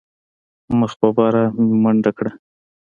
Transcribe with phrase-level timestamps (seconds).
[0.79, 2.31] مخ په بره مې منډه کړه.